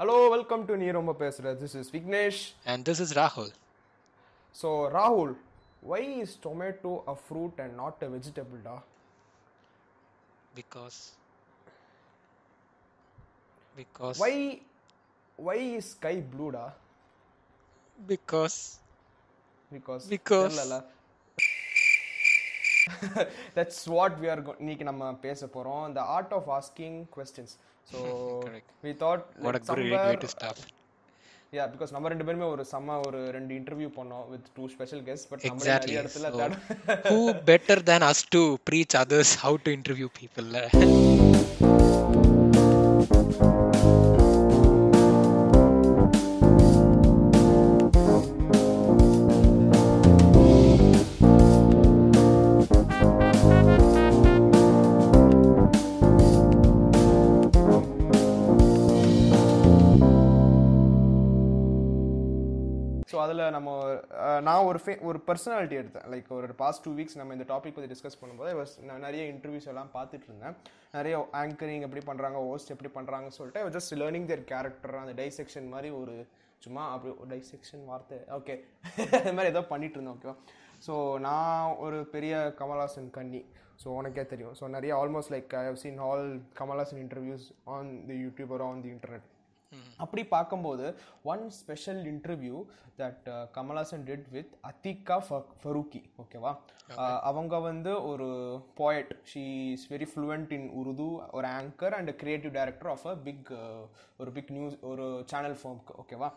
[0.00, 3.50] Hello welcome to நீ ரொம்ப பேசுற this is Vignesh And this is Rahul.
[4.56, 5.32] So ராகுல்
[5.92, 8.76] why is tomato a fruit and not a vegetable டா
[10.54, 10.98] Because.
[13.76, 14.18] Because.
[14.24, 14.34] Why
[15.38, 16.64] why is sky ப்ளூடா
[17.98, 18.58] Because.
[19.72, 20.48] Because Because.
[20.52, 20.78] இல்லைல்ல
[23.56, 27.52] that's what we are இன்னைக்கு நம்ம பேச போறோம் the art of asking questions
[27.89, 27.99] So
[28.45, 28.67] Correct.
[28.83, 30.59] we thought What like a great way somewhere to start.
[31.53, 35.29] Yeah because நம்ம ரெண்டு பேருமே ஒரு செம்ம ஒரு ரெண்டு இன்டர்வியூ பண்ணோம் with two special guest
[35.31, 35.45] but.
[35.63, 37.19] நிறைய இடத்துல So, தேட who
[37.51, 39.69] better than us to preach others how to
[63.11, 63.69] so அதில் நம்ம
[64.47, 66.07] நான் ஒரு ஃபே ஒரு பர்சனாலிட்டி எடுத்தேன்.
[66.13, 68.51] லைக் ஒரு பாஸ்ட் டூ வீக்ஸ் நம்ம இந்த டாபிக் பற்றி டிஸ்கஸ் பண்ணும்போது
[68.89, 70.55] நான் நிறைய இன்டர்வியூஸ் எல்லாம் பார்த்துட்டு இருந்தேன்.
[70.97, 75.91] நிறைய ஆங்கரிங் எப்படி பண்ணுறாங்க ஹோஸ்ட் எப்படி பண்ணுறாங்கன்னு சொல்லிட்டு ஜஸ்ட் லேர்னிங் தேர் கேரக்டர் அந்த டைசெக்ஷன் மாதிரி
[76.01, 76.15] ஒரு
[76.65, 78.19] சும்மா அப்படி டைசெக்ஷன் வார்த்தை.
[78.37, 78.55] ஓகே
[79.19, 80.35] அது மாதிரி ஏதோ பண்ணிட்டு இருந்தேன் ஓகேவா
[80.87, 80.93] ஸோ
[81.27, 83.41] நான் ஒரு பெரிய கமல்ஹாசன் கண்ணி
[83.83, 84.55] ஸோ உனக்கே தெரியும்.
[84.59, 86.25] ஸோ நிறைய almost like I have seen all
[86.61, 89.27] Kamal Haasan interviews on the YouTube on the internet
[89.99, 90.85] அப்படி பார்க்கும்போது
[91.23, 92.57] one special interview
[92.99, 95.17] that Kamal Haasan did with Atika
[95.63, 96.51] Farooqui ஓகேவா
[97.21, 98.27] அவங்க வந்து ஒரு
[98.77, 103.49] poet she is very fluent in Urdu ஒரு anchor and creative director of a big
[104.19, 106.29] ஒரு big news ஒரு channel ஃபார்ம்க்கு ஓகேவா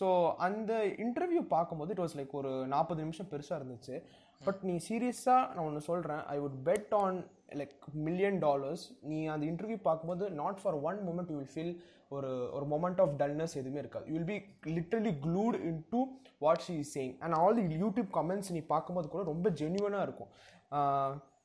[0.00, 0.06] ஸோ
[0.38, 3.96] அந்த இன்டர்வியூ பார்க்கும்போது இட் வாஸ் லைக் ஒரு நாற்பது நிமிஷம் பெருசாக இருந்துச்சு.
[4.40, 7.16] பட் நீ சீரியஸாக நான் ஒன்று சொல்கிறேன் I would bet on
[7.54, 11.72] like million dollars நீ அந்த இன்டர்வியூ பார்க்கும்போது not for one moment you will feel
[12.16, 14.06] ஒரு ஒரு மொமெண்ட் ஆஃப் டல்னஸ் எதுவுமே இருக்காது.
[14.10, 14.38] You will be
[14.76, 15.56] literally glued
[15.94, 16.00] into
[16.44, 20.30] what she is saying and all the YouTube comments நீ பார்க்கும்போது கூட ரொம்ப ஜென்யூனாக இருக்கும்.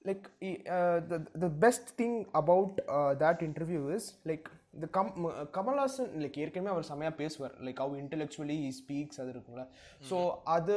[0.09, 0.25] Like
[1.43, 2.77] the best thing about
[3.23, 5.11] that interview is like இந்த கம்
[5.57, 7.53] கமல்ஹாசன் லைக் ஏற்கனவே அவர் செமையாக பேசுவார்.
[7.65, 9.67] லைக் அவ் இன்டெலெக்சுவலி ஹி ஸ்பீக்ஸ் அது இருக்குங்களா
[10.09, 10.17] ஸோ
[10.55, 10.75] அது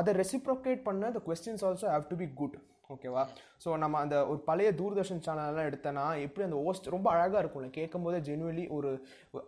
[0.00, 2.58] அதை ரெசிப்ரோகேட் பண்ண the questions also have to be good
[2.94, 3.22] ஓகேவா?
[3.64, 7.68] ஸோ நம்ம அந்த ஒரு பழைய தூர்தர்ஷன் சேனல்லாம் எடுத்தனா எப்படி அந்த ஓஸ்ட் ரொம்ப அழகாக இருக்கும்ல?
[7.78, 8.90] கேட்கும்போதே ஜெனுவலி ஒரு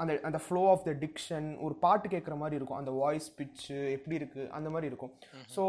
[0.03, 2.81] அந்த அந்த ஃப்ளோ ஆஃப் த டிக்ஷன் ஒரு பாட்டு கேட்குற மாதிரி இருக்கும்.
[2.83, 5.13] அந்த வாய்ஸ் பிச்சு எப்படி இருக்குது அந்த மாதிரி இருக்கும்.
[5.57, 5.65] ஸோ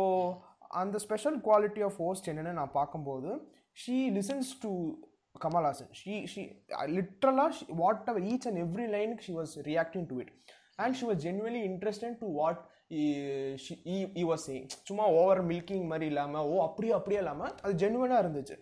[0.83, 3.31] அந்த ஸ்பெஷல் குவாலிட்டி ஆஃப் ஹோஸ்ட் என்னென்னு நான் பார்க்கும்போது
[3.83, 4.71] she listens to
[5.43, 5.89] Kamal Haasan.
[5.99, 6.41] She she
[6.97, 10.31] லிட்ரலாக whatever each and every லைனுக்கு she was reacting to it
[10.83, 16.49] and she was genuinely interested to what he was saying சும்மா over milking மாதிரி இல்லாமல்
[16.51, 18.57] ஓ அப்படியே அப்படியே இல்லாமல் அது ஜென்வனாக இருந்துச்சு.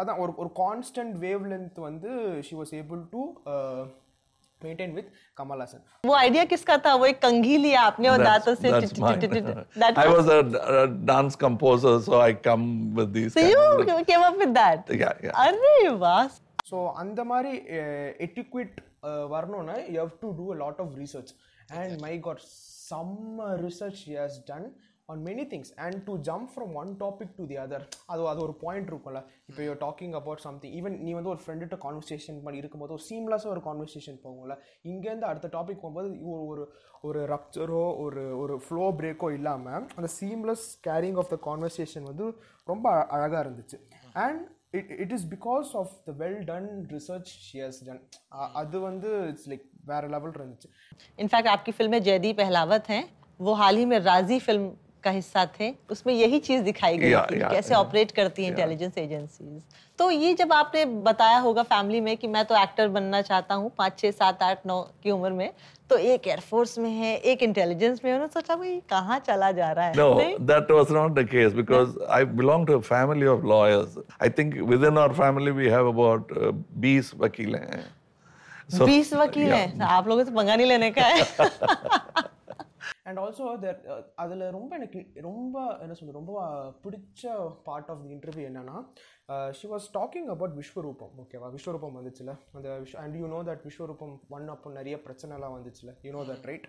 [0.00, 2.10] அதான் ஒரு ஒரு கான்ஸ்டன்ட் வேவ் லென்த் வந்து
[2.48, 3.22] she was able to
[4.60, 5.08] maintain with
[5.38, 6.94] Kamal Haasan वो आइडिया किसका था?
[6.94, 12.34] वो एक कंघी लिया आपने और दांतों से I was a dance composer so I
[12.46, 12.64] come
[12.96, 14.82] with this so you came up with that
[16.68, 18.78] so அந்த மாதிரி eh, எட்டிக்விட்
[19.08, 21.30] eh, வரணும்னா you have to do a lot of research
[21.72, 22.42] and my god
[22.90, 24.68] செம்ம research has done
[25.12, 28.54] on many things and to jump from one topic to the other அது அது ஒரு
[28.62, 29.20] point இருக்கும்ல.
[29.48, 33.54] இப்போ you talking about something even நீ வந்து ஒரு ஃப்ரெண்டுகிட்ட conversation பண்ணி இருக்கும்போது ஒரு சீம்லெஸ்ஸாக
[33.54, 34.56] ஒரு கான்வர்சேஷன் போகும்ல.
[34.92, 36.64] இங்கேருந்து அடுத்த டாபிக் போகும்போது ஒரு ஒரு
[37.08, 42.26] ஒரு ரப்ச்சரோ ஒரு ஒரு ஃப்ளோ பிரேக்கோ இல்லாமல் அந்த seamless carrying of the conversation வந்து
[42.72, 43.78] ரொம்ப அழகாக இருந்துச்சு.
[44.26, 44.42] And
[44.75, 48.01] it it is because of the well done research she has done
[48.61, 50.69] அது வந்து இட்ஸ் லைக் வேற லெவல் இருந்துச்சு
[51.19, 53.03] इनफैक्ट आपकी फिल्म में जयदीप अहलावत हैं
[53.39, 54.63] वो हाल ही में राजी फिल्म
[55.06, 57.80] का हिस्सा थे उसमें यही चीज़ दिखाई गई Yeah, थी yeah, कैसे yeah.
[57.80, 59.62] ऑपरेट करती हैं इंटेलिजेंस एजेंसीज
[59.98, 63.70] तो ये जब आपने बताया होगा फैमिली में कि मैं तो एक्टर बनना चाहता हूँ
[63.78, 65.50] पाँच छः सात आठ नौ की उम्र में
[65.90, 69.84] तो एक एयरफोर्स में है एक इंटेलिजेंस में उन्होंने सोचा भाई कहाँ चला जा रहा
[69.86, 70.36] है No, नहीं?
[70.48, 73.98] that was not the case because I belong to a family of lawyers.
[74.20, 77.84] I think within our family we have about uh, 20 vakil hain.
[78.68, 79.52] So, बीस वकील.
[79.52, 81.24] हैं आप लोगों से पंगा नहीं लेने का है
[83.08, 83.82] அண்ட் ஆல்சோ தட்
[84.22, 86.32] அதில் ரொம்ப எனக்கு ரொம்ப என்ன சொல்றது ரொம்ப
[86.84, 87.34] பிடிச்ச
[87.68, 88.76] பார்ட் ஆஃப் தி இன்டர்வியூ என்னன்னா
[89.58, 92.34] she was talking about Vishwaroopam ஓகேவா விஸ்வரூபம் வந்துச்சுல?
[92.56, 95.92] அந்த wish and you know that Vishwaroopam one அப்போ நிறைய பிரச்சனைலாம் வந்துச்சுல?
[96.08, 96.68] You know that right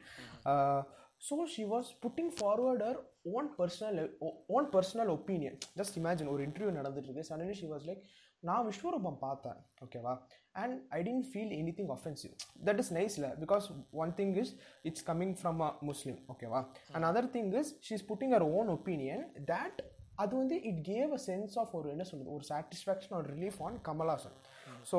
[1.28, 2.98] so she was putting forward her
[3.38, 4.10] own personal
[4.56, 7.30] own personal opinion just imagine ஒரு interview நடந்துட்டு இருக்கு.
[7.31, 8.04] சடன்லி ஷி வாஸ் லைக்
[8.43, 10.14] நான் விஸ்வரூபம் பார்த்தேன் ஓகேவா
[10.62, 12.32] and I didn't feel anything offensive
[12.69, 13.66] that is நைஸ்ல because
[14.04, 14.52] one thing is
[14.90, 16.60] it's coming from a Muslim ஓகேவா
[16.94, 19.22] and other thing is she is putting her own opinion
[19.52, 19.81] that
[20.22, 23.78] அது வந்து it gave a sense of ஒரு என்ன சொல்றது ஒரு satisfaction ஒரு relief on
[23.88, 24.37] Kamal Haasan
[24.90, 24.99] so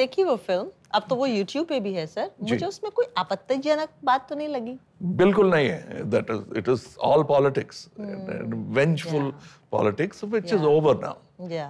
[0.00, 3.90] देखी वो फिल्म अब तो वो YouTube पे भी है सर मुझे उसमें कोई आपत्तिजनक
[4.04, 4.74] बात तो नहीं लगी
[5.20, 5.80] बिल्कुल नहीं है
[6.14, 7.76] that is it is all politics
[8.72, 9.26] vengeful
[9.70, 11.14] politics which is over now
[11.52, 11.68] या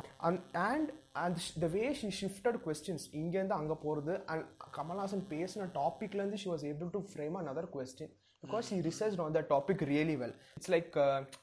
[0.64, 4.45] and and the way she shifted questions இங்கேருந்து அங்கே போகிறது அண்ட்
[4.77, 8.13] கமல்ஹாசன் பேசின டாப்பிக்லேருந்து she was able to frame an question
[8.43, 10.97] because he research on the topic really well it's like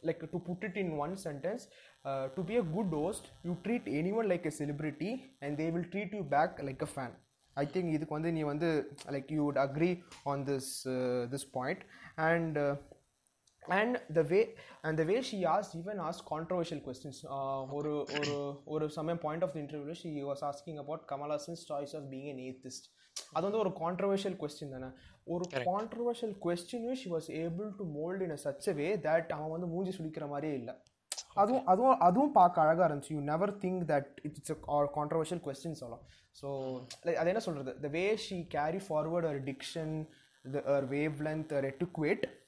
[0.09, 1.65] like to put it in one sentence
[2.37, 3.89] to be a good host you treat
[4.21, 5.11] anyone like a celebrity
[5.41, 7.15] and they will treat you back like a fan
[7.57, 8.69] I think இதுக்கு வந்து நீ வந்து
[9.17, 9.91] like you would agree
[10.27, 10.71] on this
[11.35, 11.83] this point
[12.29, 12.59] and
[13.69, 17.25] the way and the way she asked even asked controversial questions.
[17.25, 21.95] Uh, ஒரு ஒரு ஒரு சமயம் point of the she was asking about Kamal Hassan's choice
[21.95, 22.85] of being an atheist.
[23.33, 24.89] அது வந்து ஒரு controversial question தானே.
[25.25, 29.67] ஒரு controversial கொஸ்டினையும் she was able to mould in a such way that அவன் வந்து
[29.67, 30.75] மூஞ்சி சுடிக்கிற மாதிரியே இல்லை.
[31.35, 33.13] அதுவும் அதுவும் அதுவும் பார்க்க அழகாக இருந்துச்சு.
[33.17, 36.05] You never think that it's a controversial question சொல்லலாம்.
[36.43, 36.49] ஸோ
[37.07, 40.09] லைக் அது என்ன சொல்கிறது the way she carry forward her diction
[40.53, 40.81] the
[41.29, 42.41] wavelength ரெட்டுக்குவேட்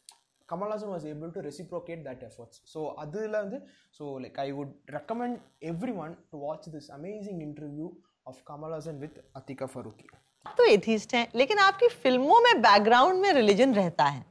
[0.50, 2.56] Kamalhasan was able to reciprocate that efforts.
[2.65, 3.57] So அதில் வந்து
[3.97, 5.33] so like I would recommend
[5.63, 7.89] everyone to watch this amazing interview
[8.25, 10.07] of Kamalhasan with Atika Faruqi.
[10.45, 14.21] आप तो atheist हैं लेकिन आपकी फिल्मों में background में रिलीजन रहता है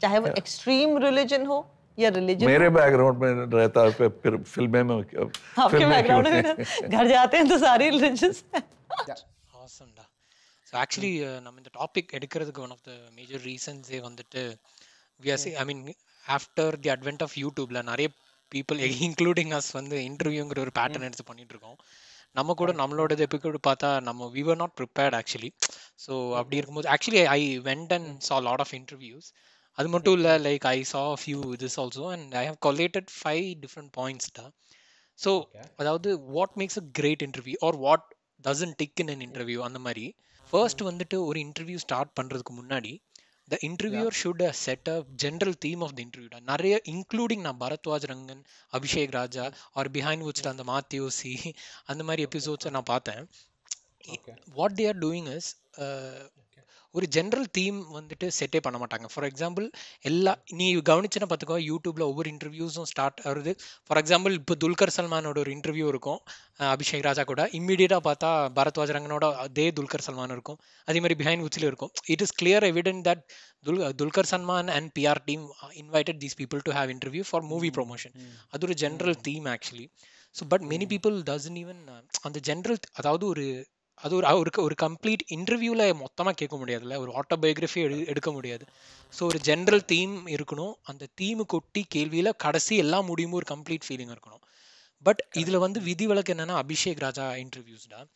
[0.00, 1.58] चाहे वो एक्सट्रीम रिलीजन हो
[1.98, 5.26] या रिलीजन मेरे बैकग्राउंड में रहता है फिर- फिर फिल्में में आपके
[5.74, 8.38] फिल्में बैकग्राउंड क्यों में घर जाते हैं तो सारी रिलीजन्स
[9.64, 10.04] ஆசம்டா
[10.68, 11.12] ஸோ ஆக்சுவலி
[11.44, 14.42] நம்ம இந்த டாபிக் எடுக்கிறதுக்கு ஒன் ஆஃப் த மேஜர் ரீசன்ஸே வந்துட்டு
[15.19, 15.81] VRC I mean
[16.25, 18.09] after the advent of யூடியூப்ல நிறைய
[18.51, 21.79] பீப்புள் இன்க்ளூடிங் அஸ் வந்து இன்டர்வியூங்கிற ஒரு பேட்டர்ன் எடுத்து பண்ணிட்டு இருக்கோம்
[22.35, 25.49] நம்ம கூட நம்மளோடது எப்போ கூட பார்த்தா நம்ம we were not prepared actually
[26.05, 29.27] so அப்படி இருக்கும்போது actually I went and saw lot of interviews
[29.77, 33.91] அது மட்டும் இல்லை like I saw few this also and I have collated five different
[33.97, 34.45] பாயிண்ட்ஸ்டா
[35.19, 35.31] so
[35.75, 38.05] அதாவது what makes a great interview or what
[38.43, 40.05] doesn't tick in an interview அந்த மாதிரி.
[40.53, 42.91] First வந்துட்டு ஒரு interview start பண்ணுறதுக்கு முன்னாடி
[43.49, 48.43] the interviewer should set a general theme of the interview நிறைய including நான் Bharadwaj Rangan
[48.73, 51.33] Abhishek Raja or behind விச்ல அந்த மாத்தியோசி
[51.85, 53.23] அந்த மாதிரி எபிசோட்ஸை நான் பார்த்தேன்.
[54.53, 55.49] What they are doing is
[56.95, 59.07] ஒரு ஜென்ரல் தீம் வந்துட்டு செட்டே பண்ண மாட்டாங்க.
[59.13, 59.65] ஃபார் எக்ஸாம்பிள்
[60.09, 63.51] எல்லா நீ கவனிச்சுன்னா பார்த்துக்கோ யூடியூப்ல ஒவ்வொரு இன்டர்வியூஸும் ஸ்டார்ட் ஆகுது
[63.87, 66.19] ஃபார் எக்ஸாம்பிள் இப்போ துல்கர் சல்மானோட ஒரு இன்டர்வியூ இருக்கும்.
[66.75, 67.43] அபிஷேக் ராஜா கூட.
[67.59, 70.59] இம்மீடியட்டாக பார்த்தா பரத்வாஜ் ரங்கனோட அதே துல்கர் சல்மான் இருக்கும்.
[70.87, 71.93] அதே மாதிரி பிஹைண்ட் விச்சில் இருக்கும்.
[72.13, 73.23] It is clear evident that
[73.65, 75.45] Dhull Dulquer Salmaan and PR team
[75.81, 78.15] invited these people to have interview for movie promotion
[78.53, 79.87] அது ஒரு general theme actually
[80.35, 81.81] so but many people doesn't even
[82.27, 83.45] அந்த ஜென்ரல் அதாவது ஒரு
[84.01, 86.97] அது ஒரு ஒரு ஒரு கம்ப்ளீட் இன்டர்வியூவில் மொத்தமாக கேட்க முடியாதுல்ல.
[86.97, 88.65] ஒரு ஆட்டோபயோகிராஃபி எடு எடுக்க முடியாது.
[89.19, 90.73] ஸோ ஒரு ஜென்ரல் தீம் இருக்கணும்.
[90.83, 94.41] அந்த தீமு கொட்டி கேள்வியில் கடைசி எல்லா முடியுமோ ஒரு கம்ப்ளீட் ஃபீலிங் இருக்கணும்.
[95.03, 98.07] பட் இதில் வந்து விதிவிலக்கு என்னன்னா அபிஷேக் ராஜா இன்டர்வியூஸ்டா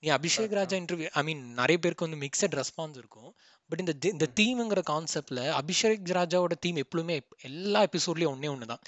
[0.00, 3.34] நீ அபிஷேக் ராஜா இன்டர்வியூ ஐ மீன் நிறைய பேருக்கு வந்து மிக்சட் ரெஸ்பான்ஸ் இருக்கும்.
[3.68, 8.80] பட் இந்த இந்த தீமுங்கிற கான்செப்ட்ல அபிஷேக் ராஜாவோட தீம் எப்பவுமே எப்- எல்லா எபிசோட்லயும் ஒண்ணே ஒன்று தான்.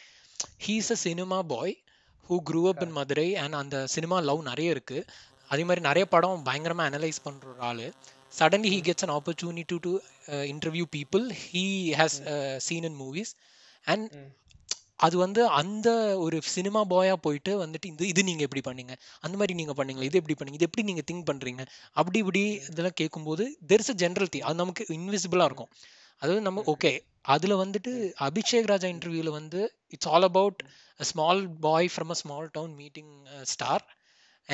[0.66, 1.82] He's a cinema boy
[2.28, 5.04] who grew up in Madurai and அந்த சினிமா லவ் நிறைய இருக்கு.
[5.50, 7.86] அதே மாதிரி நிறைய படம் பயங்கரமா அனலைஸ் பண்ற ஒரு ஆளு.
[8.38, 9.92] Suddenly he gets an opportunity to
[10.52, 11.64] interview people he
[12.00, 12.18] has
[12.66, 13.32] seen in movies
[13.86, 14.06] and
[15.06, 15.88] அது வந்து அந்த
[16.24, 18.94] ஒரு சினிமா பாயா போயிட்டு வந்துட்டு இந்த இது நீங்க எப்படி பண்ணீங்க?
[19.24, 20.08] அந்த மாதிரி நீங்க பண்ணீங்களா?
[20.08, 20.58] இது எப்படி பண்ணீங்க?
[20.60, 21.62] இது எப்படி நீங்க திங்க் பண்றீங்க?
[21.96, 25.70] அப்படி இப்படி இதெல்லாம் கேட்கும்போது there is a general thing அது நமக்கு இன்விசிபிளா இருக்கும்.
[26.22, 26.92] அதாவது நம்ம ஓகே
[27.34, 27.92] அதுல வந்துட்டு
[28.28, 29.60] அபிஷேக் ராஜா இன்டர்வியூல வந்து
[29.94, 30.60] it's all about
[31.00, 33.12] small boy from a small town meeting
[33.52, 33.84] star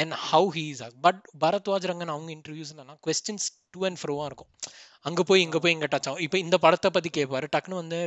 [0.00, 4.50] and how he is but Bharadwaj Rangan அவங்க இன்டர்வியூஸ் என்னன்னா கொஸ்டின்ஸ் டூ அண்ட் ஃப்ரோவாக இருக்கும்.
[5.08, 6.22] அங்கே போய் இங்கே போய் இங்கே டச் ஆகும்.
[6.26, 7.98] இப்போ இந்த படத்தை பற்றி கேட்பாரு டக்குன்னு வந்து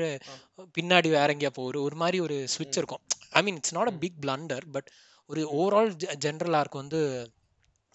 [0.78, 3.02] பின்னாடி வேற எங்கேயா போகிற ஒரு மாதிரி ஒரு ஸ்விட்ச் இருக்கும்.
[3.40, 4.90] I mean it's not a big blunder but
[5.30, 5.92] ஒரு ஓவரால்
[6.26, 7.00] ஜென்ரல் ஆர்க் வந்து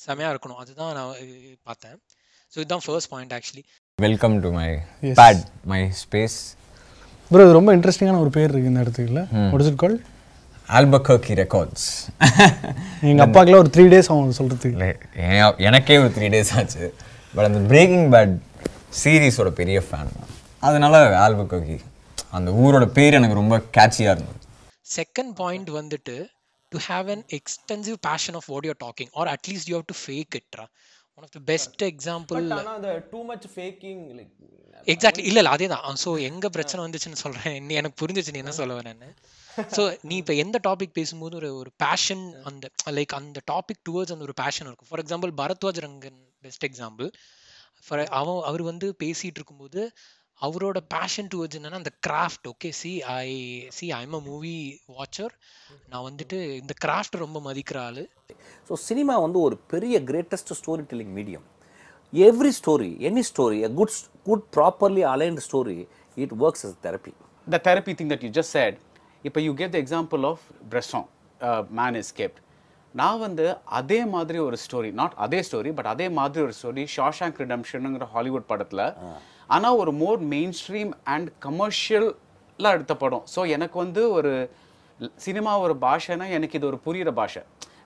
[0.01, 0.61] செமையாக இருக்கணும்.
[0.63, 1.15] அதுதான் நான்
[1.69, 1.97] பார்த்தேன்.
[2.53, 3.65] ஸோ இதுதான் first point actually
[3.99, 4.69] welcome to my
[5.21, 6.37] pad my space
[7.31, 9.23] bro இது ரொம்ப இன்ட்ரெஸ்டிங்கான ஒரு பேர் இருக்கு இந்த இடத்துக்குல
[9.53, 9.81] what is it
[10.69, 11.87] Albuquerque records
[13.09, 14.91] எங்கள் அப்பாக்கெல்லாம் ஒரு த்ரீ டேஸ் ஆகும் சொல்கிறதுக்கு
[15.69, 16.85] எனக்கே ஒரு த்ரீ டேஸ் ஆச்சு.
[17.35, 18.35] பட் அந்த பிரேக்கிங் பேட்
[19.01, 20.13] சீரீஸோட பெரிய ஃபேன்
[20.69, 21.77] அதனால ஆல்பக்கர்கி
[22.39, 24.39] அந்த ஊரோட பேர் எனக்கு ரொம்ப கேட்சியாக இருந்தது.
[24.99, 26.17] செகண்ட் பாயிண்ட் வந்துட்டு
[26.73, 30.37] to have an extensive passion of what you're talking or at least you have to fake
[30.41, 30.67] இட்ரா
[31.19, 34.33] one of the best example but ஆனால் அந்த too much faking like
[34.93, 37.55] exactly இல்ல இல்ல அதே தான் ஸோ எங்க பிரச்சனை வந்துச்சுன்னு சொல்றேன்.
[37.81, 39.09] எனக்கு புரிஞ்சிச்சு நீ என்ன சொல்ல வரேன்னு
[39.77, 44.27] ஸோ நீ இப்போ எந்த டாபிக் பேசும்போது ஒரு ஒரு பேஷன் அந்த லைக் அந்த டாபிக் டுவர்ட்ஸ் அந்த
[44.29, 44.89] ஒரு பேஷன் இருக்கும்.
[44.91, 47.09] For example Bharadwaj Rangan best example
[47.87, 49.81] for அவன் அவர் வந்து பேசிட்டு இருக்கும்போது
[50.41, 53.29] அவரோட பேஷன் டுவர்ட்ஸ் என்னன்னா அந்த craft okay see I
[53.77, 54.55] see I'm a movie
[54.97, 55.35] watcher
[55.91, 58.03] நான் வந்துட்டு இந்த கிராஃப்ட் ரொம்ப மதிக்கிற ஆளு.
[58.71, 60.53] ஸோ சினிமா வந்து ஒரு பெரிய greatest
[60.91, 61.47] storytelling medium
[62.13, 63.95] every story any story a good
[64.29, 65.79] good properly aligned story
[66.25, 67.13] it works as therapy
[67.47, 68.75] the therapy thing that you just said,
[69.29, 71.05] இப்போ you gave the example of Bresson,
[71.79, 72.41] man escaped
[72.95, 73.45] நான் வந்து
[73.79, 78.47] அதே மாதிரி ஒரு story not அதே story but அதே மாதிரி ஒரு ஸ்டோரி ஷாஷாங்க் ரிடம்ஷனுங்கிற ஹாலிவுட்
[78.53, 78.85] படத்தில்.
[79.55, 83.25] ஆனால் ஒரு மோர் மெயின் ஸ்ட்ரீம் அண்ட் கமர்ஷியலாக எடுத்த படம்.
[83.35, 84.33] ஸோ எனக்கு வந்து ஒரு
[85.27, 87.43] சினிமா ஒரு பாஷைனா எனக்கு இது ஒரு புரியிற பாஷை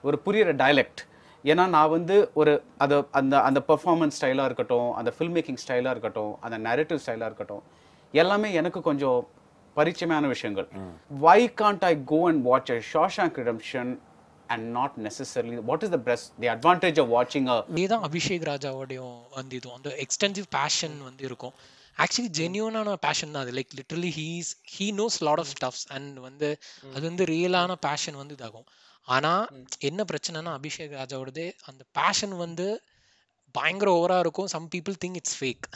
[0.09, 1.01] ஒரு புரியிற டைலெக்ட்
[1.43, 6.41] ஏன்னா நான் வந்து ஒரு அது அந்த அந்த பெர்ஃபார்மன்ஸ் ஸ்டைலாக இருக்கட்டும் அந்த ஃபில்ம் மேக்கிங் ஸ்டைலாக இருக்கட்டும்
[6.41, 7.63] அந்த நரேட்டிவ் ஸ்டைலாக இருக்கட்டும்
[8.11, 9.27] எல்லாமே எனக்கு கொஞ்சம்
[9.75, 10.67] பரிச்சயமான விஷயங்கள்.
[11.07, 13.97] Why can't I go and watch a Shawshank redemption
[14.47, 19.55] and not necessarily what is the best the advantage of வாட்சிங் இதேதான் அபிஷேக் ராஜாவோடையும் வந்து
[19.55, 21.53] இதுவும் அந்த எக்ஸ்டென்சிவ் பேஷன் வந்து இருக்கும்.
[21.97, 23.51] ஆக்சுவலி ஜென்யூனான பேஷன் தான் அது.
[23.51, 26.57] Like literally he's he knows lot of stuffs and வந்து
[26.93, 28.67] அது வந்து ரியலான பேஷன் வந்து இதாகும்.
[29.07, 29.33] ஆனா
[29.89, 32.67] என்ன பிரச்சனைனா அபிஷேக் ராஜாவோடது அந்த பேஷன் வந்து
[33.55, 34.49] பயங்கர ஓவரா இருக்கும்.
[34.53, 35.67] Some people think it's fake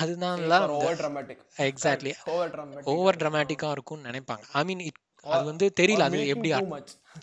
[0.00, 0.40] அதுதான்
[0.78, 4.44] over dramatic exactly over dramatic over ட்ராமாட்டிக்கா இருக்கும்னு நினைப்பாங்க.
[4.52, 6.06] ஐ மீன் இட் அது வந்து தெரியல.
[6.08, 6.50] அது எப்படி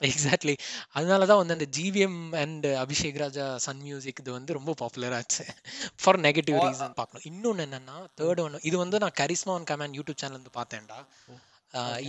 [0.10, 0.53] எக்ஸாக்ட்லி
[0.98, 5.43] அதனால தான் வந்து அந்த GVM and Abhishek Raja Sun Music இது வந்து ரொம்ப பாப்புலர் ஆச்சு.
[6.01, 7.25] ஃபார் நெகட்டிவ் ரீசன் பார்க்கணும்.
[7.31, 11.00] இன்னொன்று என்னன்னா தேர்ட் ஒன் இது வந்து நான் Charisma on Command YouTube channel வந்து பார்த்தேன்டா.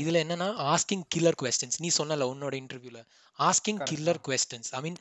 [0.00, 3.00] இதுல என்னன்னா ஆஸ்கிங் கில்லர் கொஸ்டின்ஸ் நீ சொன்னல உன்னோட இன்டர்வியூல
[3.38, 4.98] asking killer questions I mean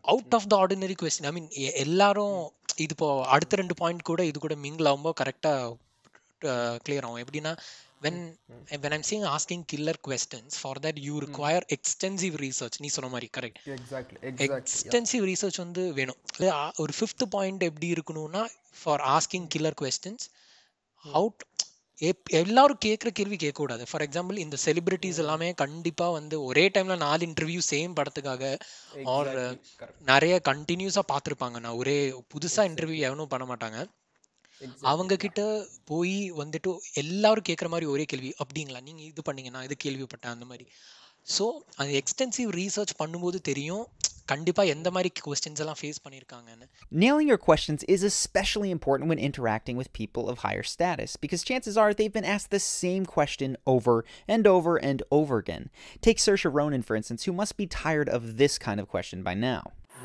[0.00, 1.48] out of the ordinary question I mean
[1.84, 2.36] எல்லாரும்
[2.76, 5.76] இது இப்போ அடுத்த ரெண்டு பாயிண்ட் கூட இது கூட மிங்கிள் ஆகும்போது கரெக்டாக
[6.86, 7.22] கிளியர் ஆகும்.
[7.24, 7.54] எப்படின்னா
[8.04, 8.16] when
[8.82, 12.76] when i'm saying asking killer questions for that you require extensive research.
[12.82, 13.60] நீ சொன்ன மாதிரி கரெக்ட்
[14.46, 16.18] எக்ஸ்டென்சிவ் ரிசர்ச் வந்து வேணும்.
[16.76, 18.42] ஒரு ஃபிஃப்த் பாயிண்ட் எப்படி இருக்கணும்னா
[18.82, 20.26] for asking killer questions
[21.04, 21.42] out
[22.40, 23.84] எல்லாரும் கேட்குற கேள்வி கேட்கக்கூடாது.
[23.90, 28.42] ஃபார் எக்ஸாம்பிள் இந்த செலிபிரிட்டிஸ் எல்லாமே கண்டிப்பா வந்து ஒரே டைம்ல நாலு இன்டர்வியூ சேம் படத்துக்காக
[29.16, 29.30] ஆர்
[30.12, 31.58] நிறைய கண்டினியூஸா பார்த்துருப்பாங்க.
[31.66, 31.96] நான் ஒரே
[32.34, 33.80] புதுசா இன்டர்வியூ எவனும் பண்ண மாட்டாங்க.
[34.90, 35.40] அவங்க கிட்ட
[35.90, 36.70] போய் வந்துட்டு
[37.02, 38.80] எல்லாரும் கேட்குற மாதிரி ஒரே கேள்வி அப்படிங்களா?
[38.88, 40.34] நீங்க இது பண்ணீங்க நான் இது கேள்விப்பட்டேன்.
[40.36, 40.66] அந்த மாதிரி.
[41.36, 41.44] ஸோ
[41.80, 43.84] அந்த எக்ஸ்டென்சிவ் ரீசர்ச் பண்ணும்போது தெரியும்.
[44.31, 46.67] கண்டிப்பா எந்த மாதிரி கொஸ்டின்ஸ் எல்லாம் ஃபேஸ் பண்ணியிருக்காங்கன்னு
[47.03, 51.75] Nailing your questions is especially important when interacting with people of higher status because chances
[51.81, 53.95] are they've been asked the same question over
[54.35, 55.65] and over and over again.
[56.07, 59.35] Take Saoirse Ronan, for instance, who must be tired of this kind of question by
[59.49, 59.63] now.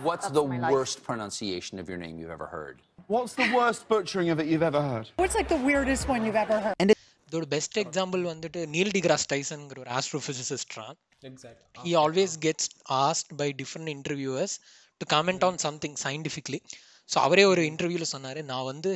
[0.09, 0.45] What's the
[0.75, 2.77] worst pronunciation of your name you've ever heard?
[3.07, 5.07] What's the worst butchering of it you've ever heard?
[5.17, 6.75] What's like the weirdest one you've ever heard?
[6.79, 6.91] And
[7.30, 11.00] இதோட best example வந்துட்டு Neil deGrasse டைசன்ங்கிற ஒரு exact
[11.78, 12.66] he always gets
[12.98, 14.52] asked by different interviewers
[15.02, 16.62] to comment on something scientifically.
[17.10, 18.90] So அவரே ஒரு இன்டர்வியூல சொன்னாரு நான் வந்து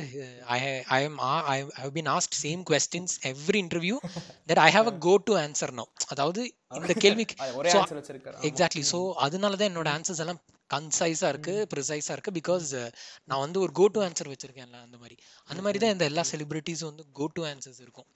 [0.54, 0.58] I
[0.96, 1.16] I am
[1.52, 3.96] I have been asked same questions every interview
[4.50, 6.42] that I have a go to answer no அதாவது
[6.78, 7.34] இந்த கேள்விக்கு
[8.50, 10.40] exactly so அதனால தான் என்னோட ஆன்சர்ஸ் எல்லாம்
[10.70, 12.68] கன்சைஸாக இருக்கு ப்ரிசைஸாக இருக்கு பிகாஸ்
[13.24, 15.16] நான் வந்து ஒரு கோ டு ஆன்சர் வச்சிருக்கேன்ல அந்த மாதிரி.
[15.44, 18.08] அந்த மாதிரி தான் இந்த எல்லா செலிபிரிட்டிஸும் வந்து கோ டு ஆன்சர்ஸ் இருக்கும்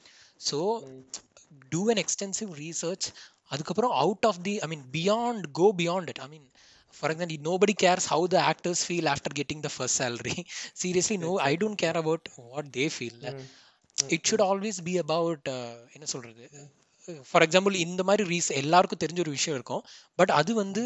[0.50, 0.58] so
[1.68, 3.06] do an extensive research
[3.44, 6.48] அதுக்கப்புறம் out of the I mean beyond go beyond it I mean
[6.94, 10.36] for example nobody cares how the actors feel after getting the first salary.
[10.82, 13.16] Seriously no i don't care about what they feel.
[13.96, 16.44] it should always be about uh, என்ன சொல்றது?
[17.30, 19.82] For example இந்த மாதிரி raise எல்லாருக்கும் தெரிஞ்ச ஒரு விஷயம் இருக்கும்.
[20.14, 20.82] But அது வந்து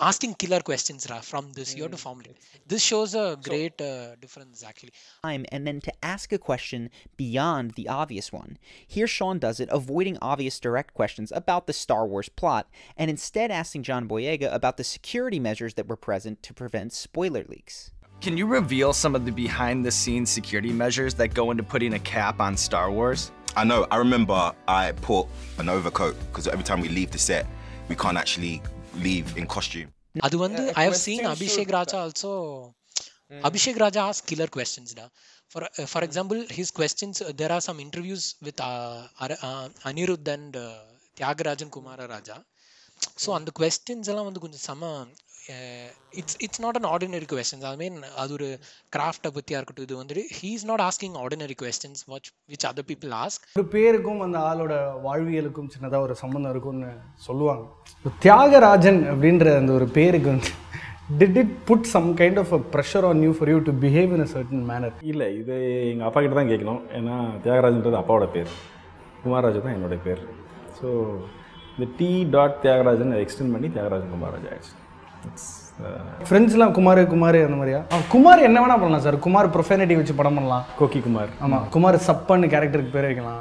[0.00, 4.14] asking killer questions ra, from this you have to formulate this shows a great uh,
[4.16, 8.58] difference actually time and then to ask a question beyond the obvious one.
[8.86, 13.50] Here, Sean does it, avoiding obvious direct questions about the Star Wars plot and instead
[13.50, 17.90] asking John Boyega about the security measures that were present to prevent spoiler leaks.
[18.20, 21.94] Can you reveal some of the behind the scenes security measures that go into putting
[21.94, 23.32] a cap on Star Wars?
[23.56, 23.86] I know.
[23.90, 25.26] I remember I put
[25.58, 27.46] an overcoat because every time we leave the set,
[27.88, 28.62] we can't actually
[29.00, 29.90] leave in costume.
[30.20, 32.30] அது வந்து I have seen Abhishek Raja also
[33.48, 35.04] Abhishek Raja ask killer questions டா
[35.50, 38.62] for for example his questions there are some interviews with
[39.90, 40.58] Anirudh and
[41.16, 41.72] Thiagarajan
[42.14, 42.36] Kumararaja
[43.24, 44.90] so அந்த questions எல்லாம் வந்து கொஞ்சம் செம
[46.20, 48.48] it's it's not an ordinary questions I mean அது ஒரு
[48.96, 53.12] கிராஃப்டை பற்றியா இருக்கட்டும் இது வந்துட்டு he is not asking ordinary questions watch which other people
[53.22, 54.74] ask ஒரு பேருக்கும் அந்த ஆளோட
[55.06, 56.90] வாழ்வியலுக்கும் சின்னதாக ஒரு சம்மந்தம் இருக்கும்னு
[57.28, 57.64] சொல்லுவாங்க.
[58.26, 60.52] தியாகராஜன் அப்படின்ற அந்த ஒரு பேருக்கு வந்து
[61.20, 64.24] did it put some kind of a pressure on you for you to behave in
[64.26, 65.56] a certain manner இல்லை இது
[65.92, 66.82] எங்கள் அப்பா கிட்ட தான் கேட்கணும்.
[66.98, 67.16] ஏன்னா
[67.46, 68.52] தியாகராஜன்றது அப்பாவோட பேர்.
[69.24, 70.22] குமாரராஜா தான் என்னோட பேர்.
[70.78, 70.90] ஸோ
[71.74, 74.76] இந்த டி டாட் தியாகராஜன் எக்ஸ்டெண்ட் பண்ணி தியாகராஜன் குமாரராஜா ஆயிடுச்சு.
[76.28, 77.80] ஃப்ரெண்ட்ஸ்லாம் குமார் குமார் அந்த மாதிரியா?
[78.14, 79.16] குமார் என்ன வேணா பண்ணலாம் சார்.
[79.26, 80.64] குமார் ப்ரொஃபேனிட்டி வச்சு படம் பண்ணலாம்.
[80.78, 81.30] கோக்கி குமார்.
[81.44, 83.40] ஆமாம் குமார் சப்பன்னு கேரக்டருக்கு பேர் வைக்கலாம்.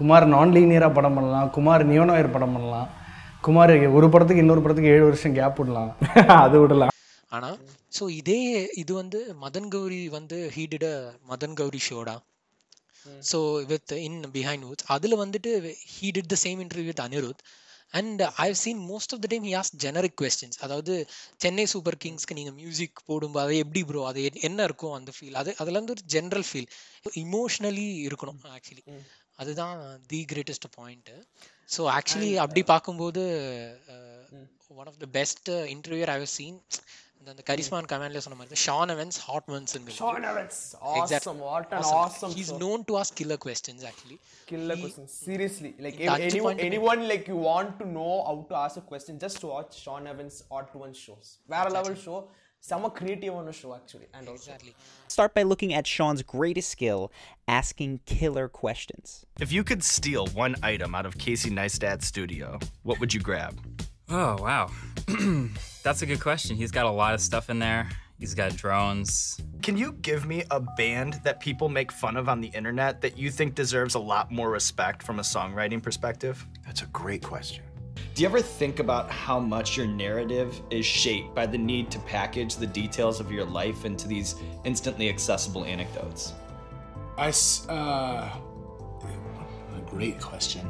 [0.00, 1.48] குமார் நான் லீனியராக படம் பண்ணலாம்.
[1.56, 2.88] குமார் நியோனாயர் படம் பண்ணலாம்.
[3.40, 5.90] குமார் ஒரு படத்துக்கு இன்னொரு படத்துக்கு ஏழு வருஷம் கேப் விடலாம்.
[6.44, 6.92] அது விடலாம்.
[7.32, 7.50] ஆனா
[7.92, 8.40] ஸோ இதே
[8.74, 10.88] இது வந்து மதன் கௌரி வந்து ஹீ டிட்
[11.30, 12.16] மதன் கௌரி ஷோடா
[13.30, 13.38] so
[13.70, 15.50] with in Behindwoods அதில் வந்துட்டு
[15.94, 17.42] he did the same interview with Anirudh
[17.94, 20.94] and I seen most of the time he ask generic questions அதாவது
[21.40, 25.36] சென்னை சூப்பர் கிங்ஸ்க்கு நீங்கள் மியூசிக் போடும்போது அது எப்படி ப்ரோ அது என்- என்ன இருக்கும் அந்த ஃபீல்
[25.36, 26.68] அது அதில் வந்து ஒரு ஜென்ரல் ஃபீல்
[27.20, 28.84] இமோஷ்னலி இருக்கணும் ஆக்சுவலி
[29.38, 29.78] அதுதான்
[30.08, 31.16] the greatest point
[31.68, 33.22] so actually அப்படி பார்க்கும்போது
[34.76, 36.58] one of the best interviewer I seen
[37.31, 40.55] அந்த கரிஸ்மான் கமெண்ட்ல சொன்ன மாதிரி Shawn Evans hot months Shawn Evans,
[40.91, 42.57] awesome, what an awesome He's show.
[42.63, 44.17] known to ask killer questions actually.
[44.51, 45.11] Killer questions.
[45.27, 48.55] Seriously, like இந்த if அஞ்சு anyone, point anyone like you want to know how to
[48.65, 51.27] ask a question, just watch Sean Evans Odd One shows.
[51.55, 52.19] வேற level show.
[52.69, 54.73] செம கிரியேட்டிவான show actually and also
[55.15, 57.01] Start by looking at Sean's greatest skill,
[57.59, 59.07] asking killer questions.
[59.45, 62.49] If you could steal one item out of Casey Neistat's studio,
[62.89, 63.55] what would you grab?
[64.21, 64.63] Oh, wow.
[65.86, 66.56] That's a good question.
[66.56, 67.88] He's got a lot of stuff in there.
[68.18, 69.40] He's got drones.
[69.62, 73.16] Can you give me a band that people make fun of on the internet that
[73.16, 76.44] you think deserves a lot more respect from a songwriting perspective?
[76.64, 77.62] That's a great question.
[78.16, 82.00] Do you ever think about how much your narrative is shaped by the need to
[82.00, 86.32] package the details of your life into these instantly accessible anecdotes?
[87.16, 87.32] I,
[87.68, 88.28] uh,
[89.76, 90.68] a great question.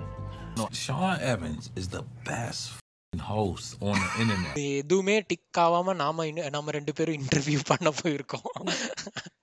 [0.59, 2.75] No, Sean Evans is the best
[3.16, 4.54] f***ing host on the internet.
[4.82, 8.50] எதுவுமே tick ஆகாம நாம இன்னும் நம்ம ரெண்டு பேரும் interview பண்ண போயிருக்கோம்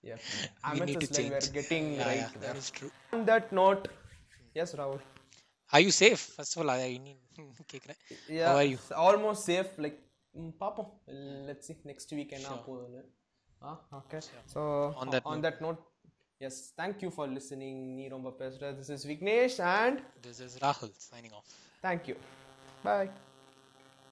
[0.09, 0.21] Yeah.
[0.67, 1.47] We need to Amethyst, like, we're change.
[1.57, 2.59] getting Yeah, right yeah, that there.
[2.61, 2.91] is true.
[3.15, 3.83] On that note,
[4.59, 5.01] yes, Rahul.
[5.71, 6.23] Are you safe?
[6.37, 7.19] First of all, I need
[7.73, 8.01] கேக்குறேன்
[8.37, 8.79] Yeah, How are you?
[8.81, 9.71] it's almost safe.
[9.87, 9.99] Like,
[10.35, 10.91] mm, பாப்போம்.
[11.49, 13.03] Let's see next week என்ன போகுதுன்னு.
[13.63, 14.23] Ah, okay.
[14.55, 14.61] So
[15.03, 15.45] On that on note.
[15.49, 15.83] that note,
[16.41, 17.79] yes, thank you for listening.
[18.01, 18.73] நீ ரொம்ப பேசுற.
[18.81, 19.99] This is Vignesh and
[20.29, 21.49] This is Rahul signing off.
[21.89, 22.19] thank you.
[22.89, 23.09] Bye.